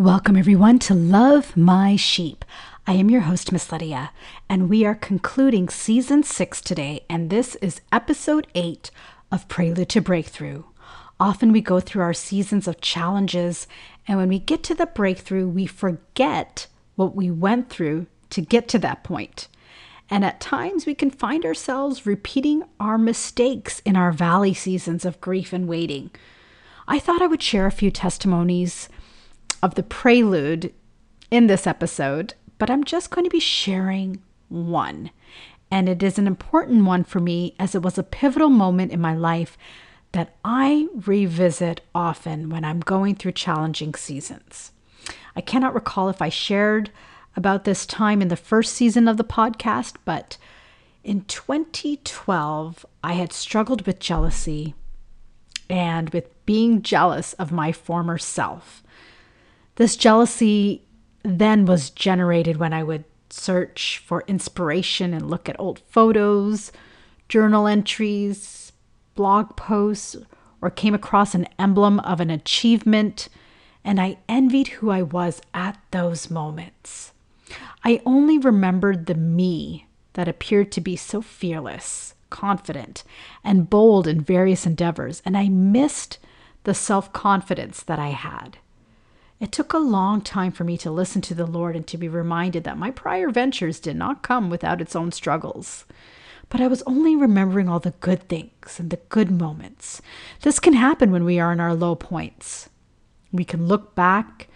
Welcome, 0.00 0.38
everyone, 0.38 0.78
to 0.78 0.94
Love 0.94 1.58
My 1.58 1.94
Sheep. 1.94 2.46
I 2.86 2.94
am 2.94 3.10
your 3.10 3.20
host, 3.20 3.52
Miss 3.52 3.70
Lydia, 3.70 4.12
and 4.48 4.70
we 4.70 4.82
are 4.86 4.94
concluding 4.94 5.68
season 5.68 6.22
six 6.22 6.62
today, 6.62 7.04
and 7.10 7.28
this 7.28 7.54
is 7.56 7.82
episode 7.92 8.46
eight 8.54 8.90
of 9.30 9.46
Prelude 9.48 9.90
to 9.90 10.00
Breakthrough. 10.00 10.62
Often 11.20 11.52
we 11.52 11.60
go 11.60 11.80
through 11.80 12.00
our 12.00 12.14
seasons 12.14 12.66
of 12.66 12.80
challenges, 12.80 13.66
and 14.08 14.16
when 14.16 14.30
we 14.30 14.38
get 14.38 14.62
to 14.62 14.74
the 14.74 14.86
breakthrough, 14.86 15.46
we 15.46 15.66
forget 15.66 16.66
what 16.96 17.14
we 17.14 17.30
went 17.30 17.68
through 17.68 18.06
to 18.30 18.40
get 18.40 18.68
to 18.68 18.78
that 18.78 19.04
point. 19.04 19.48
And 20.08 20.24
at 20.24 20.40
times 20.40 20.86
we 20.86 20.94
can 20.94 21.10
find 21.10 21.44
ourselves 21.44 22.06
repeating 22.06 22.62
our 22.80 22.96
mistakes 22.96 23.80
in 23.80 23.96
our 23.96 24.12
valley 24.12 24.54
seasons 24.54 25.04
of 25.04 25.20
grief 25.20 25.52
and 25.52 25.68
waiting. 25.68 26.10
I 26.88 26.98
thought 26.98 27.20
I 27.20 27.26
would 27.26 27.42
share 27.42 27.66
a 27.66 27.70
few 27.70 27.90
testimonies 27.90 28.88
of 29.62 29.74
the 29.74 29.82
prelude 29.82 30.72
in 31.30 31.46
this 31.46 31.66
episode, 31.66 32.34
but 32.58 32.70
I'm 32.70 32.84
just 32.84 33.10
going 33.10 33.24
to 33.24 33.30
be 33.30 33.40
sharing 33.40 34.22
one. 34.48 35.10
And 35.70 35.88
it 35.88 36.02
is 36.02 36.18
an 36.18 36.26
important 36.26 36.84
one 36.84 37.04
for 37.04 37.20
me 37.20 37.54
as 37.58 37.74
it 37.74 37.82
was 37.82 37.96
a 37.96 38.02
pivotal 38.02 38.48
moment 38.48 38.92
in 38.92 39.00
my 39.00 39.14
life 39.14 39.56
that 40.12 40.34
I 40.44 40.88
revisit 41.06 41.80
often 41.94 42.50
when 42.50 42.64
I'm 42.64 42.80
going 42.80 43.14
through 43.14 43.32
challenging 43.32 43.94
seasons. 43.94 44.72
I 45.36 45.40
cannot 45.40 45.74
recall 45.74 46.08
if 46.08 46.20
I 46.20 46.28
shared 46.28 46.90
about 47.36 47.64
this 47.64 47.86
time 47.86 48.20
in 48.20 48.28
the 48.28 48.36
first 48.36 48.74
season 48.74 49.06
of 49.06 49.16
the 49.16 49.24
podcast, 49.24 49.94
but 50.04 50.36
in 51.04 51.22
2012, 51.22 52.84
I 53.04 53.12
had 53.12 53.32
struggled 53.32 53.86
with 53.86 54.00
jealousy 54.00 54.74
and 55.68 56.10
with 56.10 56.44
being 56.44 56.82
jealous 56.82 57.32
of 57.34 57.52
my 57.52 57.70
former 57.70 58.18
self. 58.18 58.82
This 59.80 59.96
jealousy 59.96 60.82
then 61.22 61.64
was 61.64 61.88
generated 61.88 62.58
when 62.58 62.74
I 62.74 62.82
would 62.82 63.04
search 63.30 64.02
for 64.04 64.24
inspiration 64.26 65.14
and 65.14 65.30
look 65.30 65.48
at 65.48 65.58
old 65.58 65.78
photos, 65.88 66.70
journal 67.30 67.66
entries, 67.66 68.72
blog 69.14 69.56
posts, 69.56 70.16
or 70.60 70.68
came 70.68 70.92
across 70.92 71.34
an 71.34 71.48
emblem 71.58 71.98
of 72.00 72.20
an 72.20 72.28
achievement, 72.28 73.30
and 73.82 73.98
I 73.98 74.18
envied 74.28 74.68
who 74.68 74.90
I 74.90 75.00
was 75.00 75.40
at 75.54 75.80
those 75.92 76.28
moments. 76.28 77.12
I 77.82 78.02
only 78.04 78.36
remembered 78.36 79.06
the 79.06 79.14
me 79.14 79.86
that 80.12 80.28
appeared 80.28 80.70
to 80.72 80.82
be 80.82 80.94
so 80.94 81.22
fearless, 81.22 82.12
confident, 82.28 83.02
and 83.42 83.70
bold 83.70 84.06
in 84.06 84.20
various 84.20 84.66
endeavors, 84.66 85.22
and 85.24 85.38
I 85.38 85.48
missed 85.48 86.18
the 86.64 86.74
self 86.74 87.14
confidence 87.14 87.82
that 87.82 87.98
I 87.98 88.08
had. 88.08 88.58
It 89.40 89.52
took 89.52 89.72
a 89.72 89.78
long 89.78 90.20
time 90.20 90.52
for 90.52 90.64
me 90.64 90.76
to 90.76 90.90
listen 90.90 91.22
to 91.22 91.34
the 91.34 91.46
Lord 91.46 91.74
and 91.74 91.86
to 91.86 91.96
be 91.96 92.08
reminded 92.08 92.64
that 92.64 92.76
my 92.76 92.90
prior 92.90 93.30
ventures 93.30 93.80
did 93.80 93.96
not 93.96 94.22
come 94.22 94.50
without 94.50 94.82
its 94.82 94.94
own 94.94 95.12
struggles. 95.12 95.86
But 96.50 96.60
I 96.60 96.66
was 96.66 96.82
only 96.82 97.16
remembering 97.16 97.66
all 97.66 97.80
the 97.80 97.92
good 98.00 98.28
things 98.28 98.78
and 98.78 98.90
the 98.90 99.00
good 99.08 99.30
moments. 99.30 100.02
This 100.42 100.60
can 100.60 100.74
happen 100.74 101.10
when 101.10 101.24
we 101.24 101.40
are 101.40 101.52
in 101.52 101.60
our 101.60 101.74
low 101.74 101.94
points. 101.94 102.68
We 103.32 103.46
can 103.46 103.66
look 103.66 103.94
back 103.94 104.48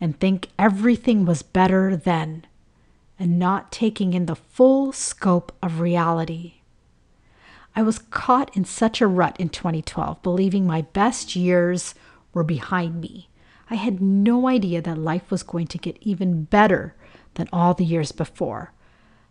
and 0.00 0.18
think 0.18 0.48
everything 0.58 1.24
was 1.24 1.42
better 1.42 1.96
then 1.96 2.44
and 3.20 3.38
not 3.38 3.70
taking 3.70 4.14
in 4.14 4.26
the 4.26 4.34
full 4.34 4.90
scope 4.90 5.52
of 5.62 5.78
reality. 5.78 6.54
I 7.76 7.82
was 7.82 8.00
caught 8.00 8.56
in 8.56 8.64
such 8.64 9.00
a 9.00 9.06
rut 9.06 9.36
in 9.38 9.50
2012, 9.50 10.22
believing 10.24 10.66
my 10.66 10.82
best 10.82 11.36
years 11.36 11.94
were 12.32 12.42
behind 12.42 13.00
me 13.00 13.28
I 13.70 13.76
had 13.76 14.00
no 14.00 14.48
idea 14.48 14.82
that 14.82 14.98
life 14.98 15.30
was 15.30 15.42
going 15.42 15.66
to 15.68 15.78
get 15.78 15.98
even 16.00 16.44
better 16.44 16.94
than 17.34 17.48
all 17.52 17.74
the 17.74 17.84
years 17.84 18.12
before. 18.12 18.72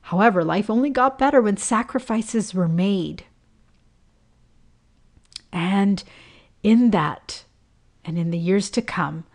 However, 0.02 0.44
life 0.44 0.70
only 0.70 0.90
got 0.90 1.20
better 1.20 1.42
when 1.42 1.58
sacrifices 1.58 2.54
were 2.54 2.68
made. 2.68 3.26
And 5.52 6.04
in 6.64 6.92
that, 6.92 7.44
and 8.04 8.18
in 8.18 8.32
the 8.32 8.38
years 8.38 8.70
to 8.72 8.82
come, 8.82 9.26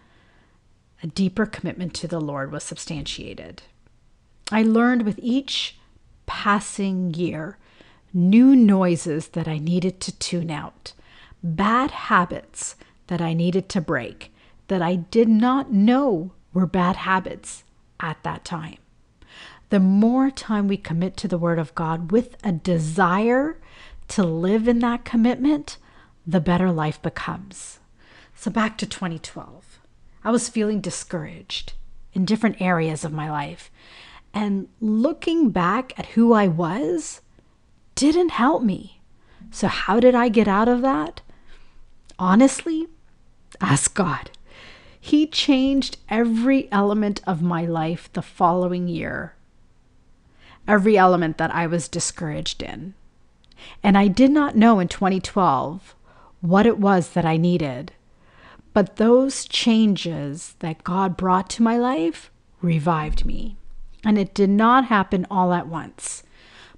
a 1.03 1.07
deeper 1.07 1.47
commitment 1.47 1.95
to 1.95 2.09
the 2.09 2.21
Lord 2.21 2.51
was 2.51 2.65
substantiated. 2.65 3.63
I 4.51 4.63
learned 4.63 5.03
with 5.03 5.19
each 5.23 5.79
passing 6.27 7.15
year 7.15 7.57
new 8.13 8.57
noises 8.57 9.29
that 9.29 9.47
I 9.47 9.59
needed 9.59 10.01
to 10.01 10.19
tune 10.19 10.51
out, 10.51 10.93
bad 11.43 11.91
habits 11.91 12.75
that 13.07 13.21
I 13.21 13.33
needed 13.33 13.69
to 13.71 13.81
break, 13.81 14.33
that 14.69 14.83
I 14.83 14.97
did 14.97 15.29
not 15.29 15.73
know 15.73 16.33
were 16.53 16.67
bad 16.67 16.97
habits 16.97 17.65
at 18.01 18.23
that 18.23 18.45
time. 18.45 18.79
The 19.71 19.81
more 19.81 20.31
time 20.31 20.67
we 20.67 20.77
commit 20.77 21.17
to 21.19 21.29
the 21.29 21.39
Word 21.39 21.59
of 21.59 21.75
God 21.75 22.11
with 22.11 22.37
a 22.43 22.53
desire 22.53 23.59
to 24.09 24.23
live 24.23 24.67
in 24.67 24.79
that 24.79 25.05
commitment, 25.05 25.77
the 26.27 26.41
better 26.41 26.71
life 26.71 27.03
becomes. 27.03 27.81
So, 28.35 28.51
back 28.51 28.79
to 28.79 28.87
2012. 28.87 29.81
I 30.25 30.31
was 30.31 30.49
feeling 30.49 30.81
discouraged 30.81 31.75
in 32.13 32.25
different 32.25 32.61
areas 32.61 33.05
of 33.05 33.13
my 33.13 33.31
life. 33.31 33.71
And 34.33 34.69
looking 34.81 35.51
back 35.51 35.99
at 35.99 36.07
who 36.07 36.33
I 36.33 36.49
was 36.49 37.21
didn't 37.95 38.31
help 38.31 38.63
me. 38.63 39.01
So, 39.51 39.69
how 39.69 40.01
did 40.01 40.15
I 40.15 40.29
get 40.29 40.49
out 40.49 40.69
of 40.69 40.83
that? 40.83 41.21
Honestly, 42.19 42.87
ask 43.61 43.95
God. 43.95 44.31
He 45.01 45.27
changed 45.27 45.99
every 46.09 46.71
element 46.73 47.21
of 47.27 47.43
my 47.43 47.65
life 47.65 48.13
the 48.13 48.23
following 48.23 48.89
year, 48.89 49.35
every 50.67 50.99
element 50.99 51.39
that 51.39 51.55
I 51.55 51.67
was 51.67 51.89
discouraged 51.89 52.63
in. 52.63 52.95
And 53.83 53.97
I 53.97 54.09
did 54.09 54.31
not 54.31 54.57
know 54.57 54.79
in 54.81 54.89
2012 54.89 55.95
what 56.41 56.67
it 56.67 56.79
was 56.79 57.11
that 57.11 57.25
I 57.25 57.37
needed. 57.37 57.93
But 58.73 58.97
those 58.97 59.45
changes 59.47 60.55
that 60.61 60.85
God 60.85 61.17
brought 61.17 61.51
to 61.51 61.63
my 61.63 61.77
life 61.77 62.31
revived 62.61 63.25
me. 63.25 63.57
And 64.05 64.19
it 64.19 64.35
did 64.35 64.51
not 64.51 64.85
happen 64.87 65.27
all 65.31 65.53
at 65.53 65.67
once. 65.67 66.23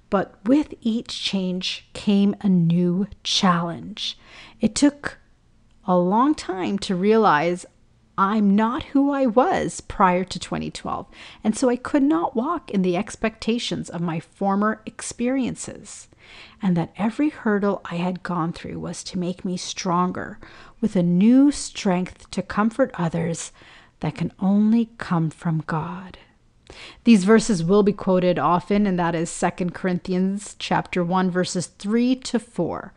But 0.09 0.35
with 0.45 0.73
each 0.81 1.23
change 1.23 1.87
came 1.93 2.35
a 2.41 2.49
new 2.49 3.07
challenge. 3.23 4.17
It 4.59 4.73
took 4.73 5.19
a 5.85 5.97
long 5.97 6.35
time 6.35 6.79
to 6.79 6.95
realize 6.95 7.65
I'm 8.23 8.55
not 8.55 8.83
who 8.83 9.09
I 9.09 9.25
was 9.25 9.81
prior 9.81 10.23
to 10.23 10.37
2012, 10.37 11.07
and 11.43 11.57
so 11.57 11.69
I 11.69 11.75
could 11.75 12.03
not 12.03 12.35
walk 12.35 12.69
in 12.69 12.83
the 12.83 12.95
expectations 12.95 13.89
of 13.89 13.99
my 13.99 14.19
former 14.19 14.83
experiences, 14.85 16.07
and 16.61 16.77
that 16.77 16.93
every 16.97 17.29
hurdle 17.29 17.81
I 17.83 17.95
had 17.95 18.21
gone 18.21 18.53
through 18.53 18.79
was 18.79 19.03
to 19.05 19.17
make 19.17 19.43
me 19.43 19.57
stronger 19.57 20.37
with 20.79 20.95
a 20.95 21.01
new 21.01 21.51
strength 21.51 22.29
to 22.29 22.43
comfort 22.43 22.91
others 22.93 23.51
that 24.01 24.13
can 24.13 24.31
only 24.39 24.91
come 24.99 25.31
from 25.31 25.63
God. 25.65 26.19
These 27.03 27.23
verses 27.23 27.63
will 27.63 27.83
be 27.83 27.91
quoted 27.91 28.37
often 28.37 28.85
and 28.85 28.99
that 28.99 29.15
is 29.15 29.39
2 29.39 29.71
Corinthians 29.71 30.55
chapter 30.59 31.03
1 31.03 31.31
verses 31.31 31.67
3 31.67 32.15
to 32.17 32.39
4. 32.39 32.93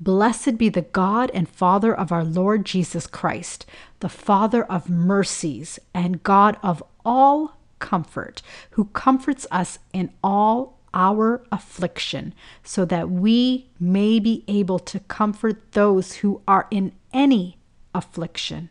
Blessed 0.00 0.58
be 0.58 0.68
the 0.68 0.82
God 0.82 1.30
and 1.32 1.48
Father 1.48 1.94
of 1.94 2.10
our 2.10 2.24
Lord 2.24 2.64
Jesus 2.64 3.06
Christ, 3.06 3.64
the 4.00 4.08
Father 4.08 4.64
of 4.64 4.90
mercies 4.90 5.78
and 5.94 6.22
God 6.22 6.56
of 6.62 6.82
all 7.04 7.58
comfort, 7.78 8.42
who 8.70 8.86
comforts 8.86 9.46
us 9.50 9.78
in 9.92 10.12
all 10.22 10.78
our 10.92 11.44
affliction, 11.50 12.34
so 12.62 12.84
that 12.84 13.10
we 13.10 13.68
may 13.80 14.18
be 14.18 14.44
able 14.48 14.78
to 14.78 15.00
comfort 15.00 15.72
those 15.72 16.16
who 16.16 16.40
are 16.46 16.66
in 16.70 16.92
any 17.12 17.58
affliction 17.94 18.70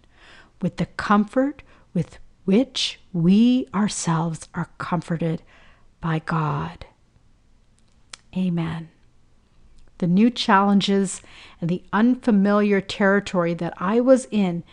with 0.61 0.77
the 0.77 0.85
comfort 0.85 1.63
with 1.93 2.17
which 2.45 2.99
we 3.11 3.67
ourselves 3.73 4.47
are 4.53 4.69
comforted 4.77 5.41
by 6.01 6.19
God. 6.19 6.85
Amen 8.35 8.89
the 9.99 10.07
new 10.07 10.29
challenges, 10.29 11.21
and 11.61 11.69
the 11.69 11.83
unfamiliar 11.93 12.81
territory 12.81 13.53
that 13.53 13.73
I 13.77 13.99
was 13.99 14.27
in 14.31 14.63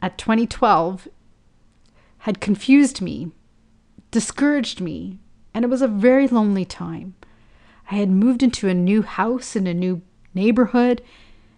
at 0.00 0.18
2012 0.18 1.08
had 2.18 2.40
confused 2.40 3.00
me, 3.00 3.32
discouraged 4.10 4.80
me, 4.80 5.18
and 5.54 5.64
it 5.64 5.68
was 5.68 5.82
a 5.82 5.88
very 5.88 6.28
lonely 6.28 6.64
time. 6.64 7.14
I 7.90 7.96
had 7.96 8.10
moved 8.10 8.42
into 8.42 8.68
a 8.68 8.74
new 8.74 9.02
house 9.02 9.56
in 9.56 9.66
a 9.66 9.74
new 9.74 10.02
neighborhood, 10.34 11.02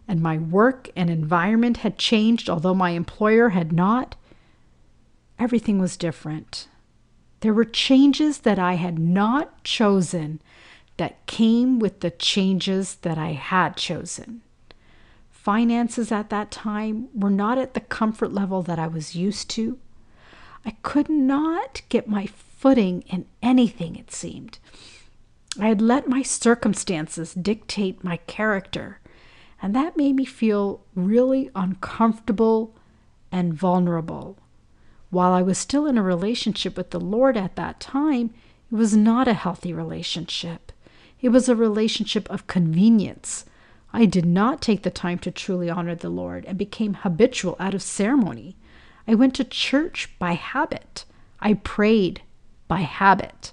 and 0.06 0.20
my 0.20 0.38
work 0.38 0.88
and 0.96 1.10
environment 1.10 1.78
had 1.78 1.98
changed, 1.98 2.48
although 2.48 2.74
my 2.74 2.90
employer 2.90 3.50
had 3.50 3.72
not. 3.72 4.14
Everything 5.38 5.78
was 5.78 5.96
different. 5.96 6.68
There 7.40 7.54
were 7.54 7.64
changes 7.64 8.38
that 8.38 8.58
I 8.58 8.74
had 8.74 8.98
not 8.98 9.62
chosen 9.64 10.40
that 10.98 11.26
came 11.26 11.78
with 11.78 12.00
the 12.00 12.10
changes 12.10 12.96
that 12.96 13.18
I 13.18 13.32
had 13.32 13.76
chosen. 13.76 14.42
Finances 15.30 16.12
at 16.12 16.28
that 16.30 16.50
time 16.50 17.08
were 17.14 17.30
not 17.30 17.56
at 17.56 17.72
the 17.74 17.80
comfort 17.80 18.32
level 18.32 18.62
that 18.62 18.78
I 18.78 18.86
was 18.86 19.16
used 19.16 19.48
to. 19.50 19.78
I 20.66 20.72
could 20.82 21.08
not 21.08 21.80
get 21.88 22.08
my 22.08 22.26
footing 22.26 23.02
in 23.02 23.24
anything, 23.42 23.96
it 23.96 24.12
seemed. 24.12 24.58
I 25.58 25.68
had 25.68 25.80
let 25.80 26.08
my 26.08 26.22
circumstances 26.22 27.32
dictate 27.32 28.04
my 28.04 28.18
character, 28.26 29.00
and 29.62 29.74
that 29.74 29.96
made 29.96 30.16
me 30.16 30.24
feel 30.24 30.82
really 30.94 31.50
uncomfortable 31.54 32.74
and 33.32 33.54
vulnerable. 33.54 34.36
While 35.10 35.32
I 35.32 35.42
was 35.42 35.56
still 35.56 35.86
in 35.86 35.96
a 35.96 36.02
relationship 36.02 36.76
with 36.76 36.90
the 36.90 37.00
Lord 37.00 37.36
at 37.36 37.56
that 37.56 37.80
time, 37.80 38.34
it 38.70 38.74
was 38.74 38.94
not 38.94 39.26
a 39.26 39.34
healthy 39.34 39.72
relationship. 39.72 40.72
It 41.20 41.30
was 41.30 41.48
a 41.48 41.56
relationship 41.56 42.30
of 42.30 42.46
convenience. 42.46 43.44
I 43.92 44.04
did 44.04 44.26
not 44.26 44.60
take 44.60 44.82
the 44.82 44.90
time 44.90 45.18
to 45.20 45.30
truly 45.30 45.68
honor 45.68 45.94
the 45.94 46.10
Lord 46.10 46.44
and 46.44 46.56
became 46.56 46.94
habitual 46.94 47.56
out 47.58 47.74
of 47.74 47.82
ceremony. 47.82 48.56
I 49.06 49.14
went 49.14 49.34
to 49.36 49.44
church 49.44 50.10
by 50.18 50.32
habit. 50.32 51.04
I 51.40 51.54
prayed 51.54 52.22
by 52.68 52.80
habit. 52.80 53.52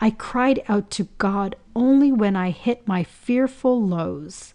I 0.00 0.10
cried 0.10 0.62
out 0.68 0.90
to 0.92 1.08
God 1.18 1.56
only 1.74 2.12
when 2.12 2.36
I 2.36 2.50
hit 2.50 2.86
my 2.86 3.04
fearful 3.04 3.82
lows. 3.82 4.54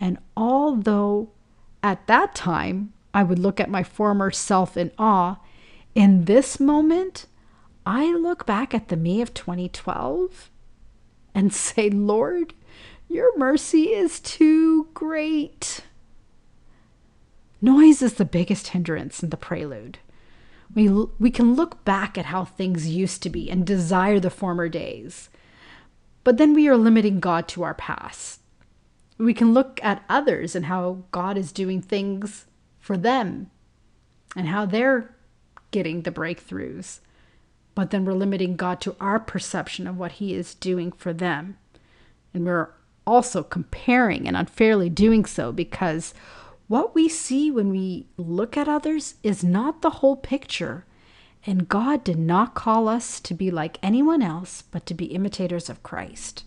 And 0.00 0.18
although 0.36 1.30
at 1.82 2.06
that 2.06 2.34
time 2.34 2.92
I 3.12 3.22
would 3.22 3.38
look 3.38 3.58
at 3.58 3.70
my 3.70 3.82
former 3.82 4.30
self 4.30 4.76
in 4.76 4.92
awe, 4.98 5.38
in 5.94 6.26
this 6.26 6.60
moment, 6.60 7.26
I 7.84 8.12
look 8.12 8.46
back 8.46 8.74
at 8.74 8.88
the 8.88 8.96
me 8.96 9.20
of 9.20 9.34
2012 9.34 10.50
and 11.38 11.52
say, 11.52 11.88
Lord, 11.88 12.52
your 13.08 13.38
mercy 13.38 13.94
is 13.94 14.18
too 14.18 14.88
great. 14.92 15.82
Noise 17.62 18.02
is 18.02 18.14
the 18.14 18.24
biggest 18.24 18.68
hindrance 18.68 19.22
in 19.22 19.30
the 19.30 19.36
prelude. 19.36 20.00
We, 20.74 20.88
we 20.88 21.30
can 21.30 21.54
look 21.54 21.84
back 21.84 22.18
at 22.18 22.26
how 22.26 22.44
things 22.44 22.88
used 22.88 23.22
to 23.22 23.30
be 23.30 23.48
and 23.48 23.64
desire 23.64 24.18
the 24.18 24.30
former 24.30 24.68
days, 24.68 25.28
but 26.24 26.38
then 26.38 26.54
we 26.54 26.66
are 26.66 26.76
limiting 26.76 27.20
God 27.20 27.46
to 27.48 27.62
our 27.62 27.74
past. 27.74 28.40
We 29.16 29.32
can 29.32 29.54
look 29.54 29.78
at 29.80 30.04
others 30.08 30.56
and 30.56 30.66
how 30.66 31.04
God 31.12 31.38
is 31.38 31.52
doing 31.52 31.80
things 31.80 32.46
for 32.80 32.96
them 32.96 33.48
and 34.34 34.48
how 34.48 34.66
they're 34.66 35.14
getting 35.70 36.02
the 36.02 36.10
breakthroughs, 36.10 36.98
but 37.78 37.90
then 37.90 38.04
we're 38.04 38.12
limiting 38.12 38.56
God 38.56 38.80
to 38.80 38.96
our 38.98 39.20
perception 39.20 39.86
of 39.86 39.96
what 39.96 40.10
He 40.18 40.34
is 40.34 40.56
doing 40.56 40.90
for 40.90 41.12
them. 41.12 41.58
And 42.34 42.44
we're 42.44 42.70
also 43.06 43.44
comparing 43.44 44.26
and 44.26 44.36
unfairly 44.36 44.90
doing 44.90 45.24
so 45.24 45.52
because 45.52 46.12
what 46.66 46.92
we 46.92 47.08
see 47.08 47.52
when 47.52 47.70
we 47.70 48.08
look 48.16 48.56
at 48.56 48.66
others 48.66 49.14
is 49.22 49.44
not 49.44 49.80
the 49.80 49.90
whole 49.90 50.16
picture. 50.16 50.86
And 51.46 51.68
God 51.68 52.02
did 52.02 52.18
not 52.18 52.56
call 52.56 52.88
us 52.88 53.20
to 53.20 53.32
be 53.32 53.48
like 53.48 53.78
anyone 53.80 54.22
else, 54.22 54.60
but 54.60 54.84
to 54.86 54.92
be 54.92 55.14
imitators 55.14 55.70
of 55.70 55.84
Christ. 55.84 56.42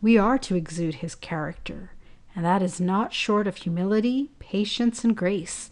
We 0.00 0.18
are 0.18 0.38
to 0.38 0.54
exude 0.54 0.94
his 0.94 1.16
character, 1.16 1.94
and 2.32 2.44
that 2.44 2.62
is 2.62 2.80
not 2.80 3.12
short 3.12 3.48
of 3.48 3.56
humility, 3.56 4.30
patience, 4.38 5.02
and 5.02 5.16
grace. 5.16 5.68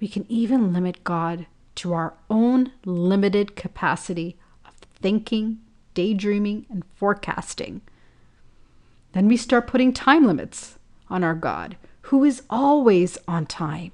We 0.00 0.06
can 0.06 0.24
even 0.28 0.72
limit 0.72 1.02
God 1.02 1.46
to 1.76 1.92
our 1.92 2.14
own 2.28 2.72
limited 2.84 3.56
capacity 3.56 4.36
of 4.66 4.74
thinking, 5.00 5.60
daydreaming, 5.94 6.66
and 6.70 6.84
forecasting. 6.94 7.80
Then 9.12 9.28
we 9.28 9.36
start 9.36 9.66
putting 9.66 9.92
time 9.92 10.26
limits 10.26 10.78
on 11.08 11.24
our 11.24 11.34
God 11.34 11.76
who 12.02 12.24
is 12.24 12.42
always 12.50 13.18
on 13.28 13.46
time. 13.46 13.92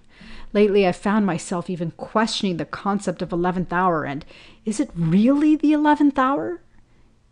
Lately, 0.53 0.87
I 0.87 0.93
found 0.93 1.27
myself 1.27 1.69
even 1.69 1.91
questioning 1.93 2.57
the 2.57 2.65
concept 2.65 3.21
of 3.21 3.31
11th 3.31 3.73
hour 3.73 4.05
and 4.05 4.25
is 4.65 4.81
it 4.81 4.91
really 4.95 5.55
the 5.55 5.73
11th 5.73 6.19
hour? 6.19 6.61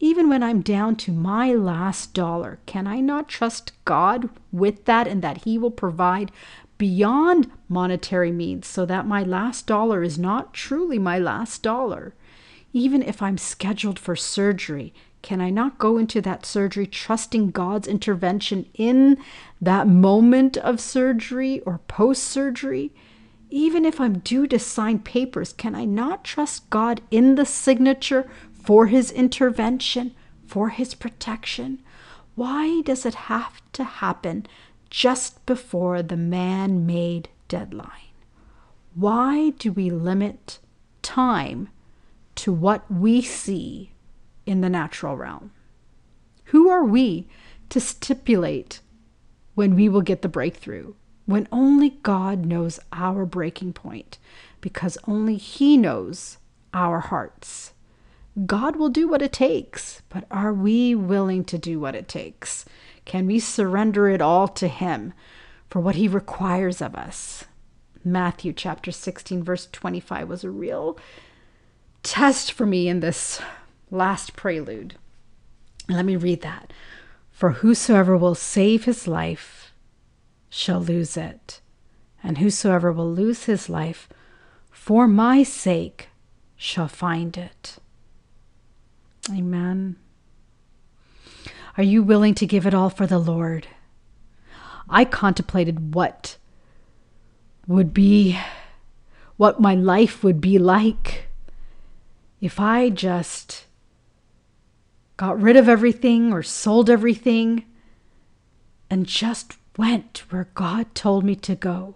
Even 0.01 0.29
when 0.29 0.43
I'm 0.43 0.61
down 0.61 0.97
to 0.97 1.13
my 1.13 1.55
last 1.55 2.13
dollar, 2.13 2.59
can 2.67 2.87
I 2.87 3.01
not 3.01 3.29
trust 3.29 3.73
God 3.85 4.29
with 4.53 4.85
that 4.85 5.09
and 5.09 5.23
that 5.23 5.45
He 5.45 5.57
will 5.57 5.71
provide 5.71 6.31
beyond 6.79 7.51
monetary 7.69 8.33
means 8.33 8.67
so 8.67 8.85
that 8.87 9.07
my 9.07 9.23
last 9.23 9.67
dollar 9.67 10.03
is 10.03 10.19
not 10.19 10.55
truly 10.55 10.99
my 10.99 11.19
last 11.19 11.63
dollar? 11.63 12.15
Even 12.73 13.03
if 13.03 13.23
I'm 13.23 13.39
scheduled 13.39 13.99
for 13.99 14.17
surgery, 14.17 14.93
can 15.23 15.41
I 15.41 15.49
not 15.49 15.79
go 15.79 15.97
into 15.97 16.21
that 16.21 16.45
surgery 16.45 16.87
trusting 16.87 17.53
God's 17.53 17.89
intervention 17.89 18.67
in 18.75 19.17
that 19.61 19.89
moment 19.89 20.57
of 20.59 20.81
surgery 20.81 21.61
or 21.61 21.79
post 21.89 22.25
surgery? 22.25 22.93
Even 23.49 23.85
if 23.85 24.01
I'm 24.01 24.19
due 24.19 24.47
to 24.49 24.59
sign 24.59 24.99
papers, 24.99 25.53
can 25.53 25.75
I 25.75 25.85
not 25.85 26.25
trust 26.25 26.69
God 26.69 27.01
in 27.11 27.37
the 27.37 27.47
signature 27.47 28.29
for 28.53 28.89
his 28.89 29.11
intervention, 29.11 30.15
for 30.47 30.71
his 30.71 30.95
protection? 30.95 31.81
Why 32.35 32.83
does 32.83 33.07
it 33.07 33.15
have 33.15 33.63
to 33.73 33.85
happen 33.85 34.47
just 34.95 35.45
before 35.45 36.03
the 36.03 36.17
man 36.17 36.87
made 36.87 37.29
deadline? 37.49 38.15
Why 38.95 39.51
do 39.51 39.73
we 39.73 39.91
limit 39.91 40.61
time 41.03 41.69
to 42.37 42.53
what 42.53 42.89
we 42.91 43.21
see 43.21 43.91
in 44.47 44.61
the 44.61 44.69
natural 44.69 45.17
realm. 45.17 45.51
Who 46.47 46.69
are 46.69 46.85
we 46.85 47.27
to 47.71 47.81
stipulate 47.81 48.81
when 49.55 49.75
we 49.75 49.89
will 49.89 50.03
get 50.03 50.23
the 50.23 50.29
breakthrough? 50.29 50.95
When 51.27 51.49
only 51.51 51.91
God 52.03 52.45
knows 52.45 52.79
our 52.93 53.25
breaking 53.25 53.73
point, 53.73 54.19
because 54.61 54.99
only 55.09 55.37
He 55.37 55.77
knows 55.77 56.39
our 56.73 57.01
hearts. 57.01 57.73
God 58.47 58.77
will 58.77 58.89
do 58.89 59.09
what 59.09 59.23
it 59.23 59.33
takes, 59.33 60.03
but 60.09 60.25
are 60.31 60.53
we 60.53 60.95
willing 60.95 61.45
to 61.45 61.57
do 61.57 61.81
what 61.81 61.95
it 61.95 62.09
takes? 62.09 62.65
Can 63.05 63.27
we 63.27 63.39
surrender 63.39 64.09
it 64.09 64.21
all 64.21 64.49
to 64.49 64.69
Him 64.69 65.13
for 65.69 65.81
what 65.81 65.97
He 65.97 66.09
requires 66.09 66.81
of 66.81 66.95
us? 66.95 67.45
Matthew 68.05 68.53
chapter 68.53 68.93
16, 68.93 69.43
verse 69.43 69.69
25 69.73 70.29
was 70.29 70.45
a 70.45 70.51
real 70.51 70.99
test 72.03 72.53
for 72.53 72.67
me 72.67 72.89
in 72.89 73.01
this 73.01 73.41
last 73.91 74.37
prelude. 74.37 74.95
Let 75.89 76.05
me 76.05 76.17
read 76.17 76.43
that. 76.43 76.73
For 77.31 77.51
whosoever 77.51 78.17
will 78.17 78.35
save 78.35 78.85
his 78.85 79.09
life 79.09 79.73
shall 80.49 80.81
lose 80.81 81.17
it, 81.17 81.61
and 82.23 82.39
whosoever 82.39 82.93
will 82.93 83.11
lose 83.11 83.45
his 83.45 83.69
life 83.69 84.09
for 84.71 85.09
my 85.09 85.43
sake 85.43 86.11
shall 86.57 86.89
find 86.89 87.37
it. 87.37 87.79
Amen. 89.31 89.97
Are 91.77 91.83
you 91.83 92.03
willing 92.03 92.35
to 92.37 92.47
give 92.47 92.67
it 92.67 92.75
all 92.75 92.91
for 92.91 93.07
the 93.07 93.19
Lord? 93.19 93.67
I 94.89 95.05
contemplated 95.05 95.95
what 95.95 96.37
would 97.67 97.93
be, 97.93 98.39
what 99.37 99.61
my 99.61 99.75
life 99.75 100.23
would 100.23 100.41
be 100.41 100.59
like 100.59 101.27
if 102.41 102.61
I 102.61 102.91
just 102.91 103.65
got 105.17 105.41
rid 105.41 105.57
of 105.57 105.69
everything 105.69 106.33
or 106.33 106.43
sold 106.43 106.91
everything 106.91 107.65
and 108.91 109.07
just 109.07 109.57
went 109.77 110.25
where 110.29 110.49
God 110.55 110.95
told 110.95 111.25
me 111.25 111.35
to 111.37 111.55
go 111.55 111.95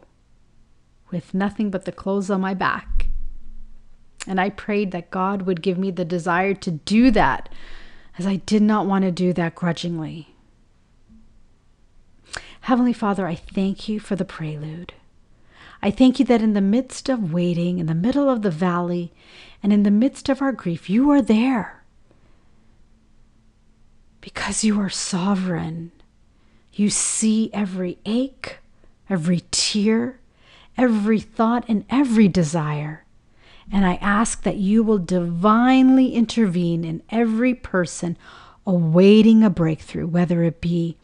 with 1.11 1.35
nothing 1.35 1.71
but 1.71 1.85
the 1.85 1.93
clothes 1.93 2.31
on 2.31 2.41
my 2.41 2.55
back. 2.55 3.09
And 4.27 4.41
I 4.41 4.51
prayed 4.51 4.91
that 4.93 5.11
God 5.11 5.43
would 5.43 5.63
give 5.63 5.79
me 5.79 5.91
the 5.91 6.05
desire 6.05 6.55
to 6.55 6.71
do 6.71 7.11
that, 7.13 7.49
as 8.19 8.27
I 8.27 8.37
did 8.37 8.63
not 8.63 8.87
want 8.87 9.05
to 9.05 9.13
do 9.13 9.33
that 9.33 9.55
grudgingly. 9.55 10.35
Heavenly 12.63 12.93
Father, 12.93 13.27
I 13.27 13.37
thank 13.37 13.89
you 13.89 14.01
for 14.01 14.17
the 14.17 14.25
prelude. 14.25 14.93
I 15.81 15.91
thank 15.91 16.19
you 16.19 16.25
that 16.27 16.43
in 16.43 16.55
the 16.55 16.61
midst 16.61 17.09
of 17.09 17.33
waiting, 17.33 17.79
in 17.79 17.87
the 17.87 17.95
middle 17.95 18.29
of 18.29 18.43
the 18.43 18.51
valley, 18.51 19.13
and 19.63 19.73
in 19.73 19.85
the 19.85 19.91
midst 19.91 20.29
of 20.29 20.43
our 20.43 20.53
grief, 20.53 20.91
you 20.91 21.09
are 21.11 21.23
there 21.23 21.79
because 24.21 24.65
you 24.65 24.81
are 24.81 24.91
sovereign. 24.91 25.93
You 26.73 26.91
see 26.91 27.51
every 27.53 27.99
ache, 28.05 28.59
every 29.09 29.45
tear, 29.51 30.19
every 30.77 31.21
thought, 31.21 31.65
and 31.69 31.85
every 31.89 32.29
desire. 32.29 33.05
And 33.73 33.85
I 33.85 33.95
ask 33.97 34.43
that 34.43 34.57
you 34.57 34.83
will 34.83 34.99
divinely 34.99 36.15
intervene 36.15 36.85
in 36.85 37.03
every 37.11 37.55
person 37.55 38.17
awaiting 38.67 39.43
a 39.43 39.51
breakthrough, 39.51 40.07
whether 40.07 40.43
it 40.43 40.61
be 40.61 40.97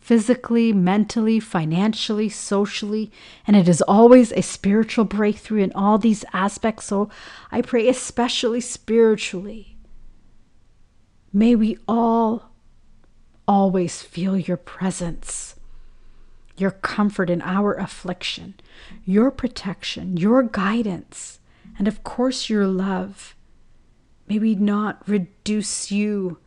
physically, 0.00 0.72
mentally, 0.72 1.38
financially, 1.38 2.28
socially, 2.28 3.10
and 3.46 3.56
it 3.56 3.68
is 3.68 3.82
always 3.82 4.32
a 4.32 4.42
spiritual 4.42 5.04
breakthrough 5.04 5.62
in 5.62 5.72
all 5.74 5.96
these 5.96 6.24
aspects. 6.32 6.86
So 6.86 7.08
I 7.52 7.62
pray, 7.62 7.88
especially 7.88 8.60
spiritually, 8.60 9.72
May 11.32 11.54
we 11.54 11.78
all 11.88 12.50
always 13.48 14.02
feel 14.02 14.36
your 14.36 14.58
presence, 14.58 15.56
your 16.58 16.72
comfort 16.72 17.30
in 17.30 17.40
our 17.40 17.72
affliction, 17.72 18.54
your 19.06 19.30
protection, 19.30 20.18
your 20.18 20.42
guidance. 20.42 21.38
And 21.82 21.88
of 21.88 22.04
course, 22.04 22.48
your 22.48 22.68
love. 22.68 23.34
May 24.28 24.38
we 24.38 24.54
not 24.54 25.02
reduce 25.08 25.90
you 25.90 26.38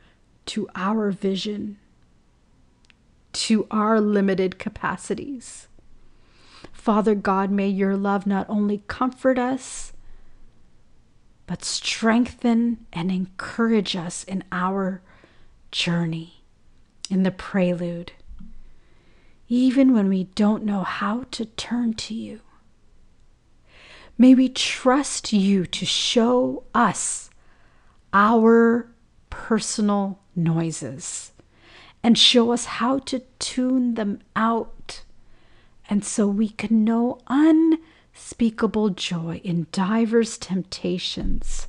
to 0.46 0.70
our 0.76 1.12
vision, 1.12 1.78
to 3.34 3.68
our 3.70 4.00
limited 4.00 4.58
capacities. 4.58 5.68
Father 6.72 7.16
God, 7.16 7.52
may 7.52 7.68
your 7.68 7.98
love 7.98 8.26
not 8.26 8.46
only 8.48 8.86
comfort 8.88 9.38
us, 9.38 9.92
but 11.48 11.66
strengthen 11.66 12.86
and 12.94 13.12
encourage 13.12 13.94
us 13.94 14.24
in 14.24 14.42
our 14.54 15.02
journey, 15.70 16.46
in 17.10 17.24
the 17.24 17.32
prelude, 17.32 18.14
even 19.50 19.94
when 19.94 20.08
we 20.08 20.24
don't 20.24 20.64
know 20.64 20.84
how 20.84 21.26
to 21.32 21.44
turn 21.44 21.94
to 21.96 22.14
you. 22.14 22.40
May 24.18 24.34
we 24.34 24.50
trust 24.50 25.34
you 25.34 25.66
to 25.66 25.86
show 25.86 26.64
us 26.74 27.30
our 28.14 28.90
personal 29.30 30.20
noises 30.36 31.34
and 32.02 32.18
show 32.18 32.52
us 32.52 32.66
how 32.66 33.00
to 33.00 33.20
tune 33.40 33.96
them 33.96 34.20
out. 34.36 35.04
And 35.90 36.06
so 36.06 36.28
we 36.28 36.50
can 36.50 36.84
know 36.84 37.20
unspeakable 37.28 38.92
joy 38.92 39.42
in 39.44 39.68
divers 39.72 40.38
temptations, 40.38 41.68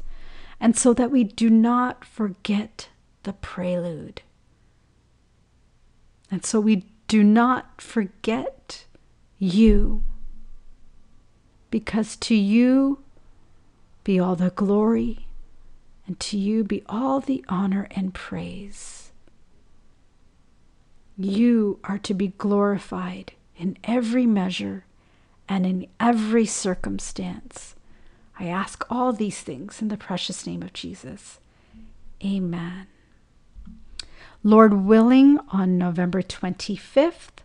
and 0.61 0.76
so 0.76 0.95
that 0.95 1.11
we 1.11 1.25
do 1.25 1.50
not 1.50 2.05
forget 2.05 2.88
the 3.25 3.33
prelude. 3.33 4.23
And 6.31 6.45
so 6.45 6.61
we 6.61 6.85
do 7.09 7.25
not 7.25 7.81
forget 7.81 8.87
you, 9.38 10.05
because 11.70 12.16
to 12.16 12.35
you 12.35 13.00
be 14.04 14.18
all 14.20 14.37
the 14.37 14.50
glory, 14.50 15.26
and 16.06 16.18
to 16.20 16.38
you 16.38 16.62
be 16.62 16.82
all 16.88 17.18
the 17.20 17.44
honor 17.49 17.88
and 17.90 18.14
praise. 18.14 19.11
You 21.18 21.80
are 21.85 21.99
to 21.99 22.14
be 22.14 22.28
glorified 22.28 23.32
in 23.56 23.78
every 23.82 24.26
measure 24.26 24.85
and 25.49 25.66
in 25.66 25.87
every 25.99 26.46
circumstance. 26.46 27.75
I 28.38 28.46
ask 28.46 28.85
all 28.90 29.12
these 29.12 29.40
things 29.40 29.80
in 29.80 29.88
the 29.88 29.96
precious 29.96 30.46
name 30.46 30.62
of 30.62 30.73
Jesus. 30.73 31.40
Amen. 32.25 32.87
Lord 34.42 34.75
willing, 34.75 35.40
on 35.49 35.78
November 35.78 36.23
25th, 36.23 37.42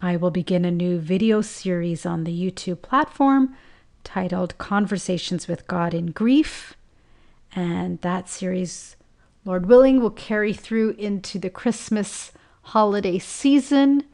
I 0.00 0.16
will 0.16 0.30
begin 0.30 0.64
a 0.64 0.70
new 0.70 1.00
video 1.00 1.40
series 1.40 2.06
on 2.06 2.22
the 2.22 2.32
YouTube 2.32 2.82
platform 2.82 3.56
titled 4.04 4.56
Conversations 4.56 5.48
with 5.48 5.66
God 5.66 5.92
in 5.92 6.12
Grief. 6.12 6.76
And 7.56 8.00
that 8.02 8.28
series, 8.28 8.94
Lord 9.44 9.66
willing, 9.66 10.00
will 10.00 10.10
carry 10.10 10.52
through 10.52 10.90
into 10.90 11.40
the 11.40 11.50
Christmas 11.50 12.30
holiday 12.62 13.18
season. 13.18 14.04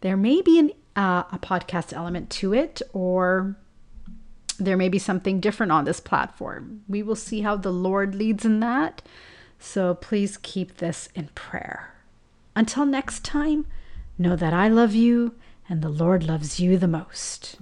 There 0.00 0.16
may 0.16 0.42
be 0.42 0.58
an, 0.58 0.72
uh, 0.96 1.22
a 1.30 1.38
podcast 1.38 1.92
element 1.92 2.28
to 2.30 2.52
it, 2.52 2.82
or 2.92 3.56
there 4.58 4.76
may 4.76 4.88
be 4.88 4.98
something 4.98 5.38
different 5.38 5.70
on 5.70 5.84
this 5.84 6.00
platform. 6.00 6.82
We 6.88 7.04
will 7.04 7.14
see 7.14 7.42
how 7.42 7.54
the 7.56 7.72
Lord 7.72 8.16
leads 8.16 8.44
in 8.44 8.58
that. 8.58 9.02
So 9.60 9.94
please 9.94 10.36
keep 10.36 10.78
this 10.78 11.08
in 11.14 11.28
prayer. 11.36 11.94
Until 12.56 12.84
next 12.84 13.22
time, 13.22 13.66
know 14.18 14.36
that 14.36 14.52
I 14.52 14.68
love 14.68 14.94
you 14.94 15.34
and 15.68 15.82
the 15.82 15.88
Lord 15.88 16.24
loves 16.24 16.60
you 16.60 16.78
the 16.78 16.88
most. 16.88 17.56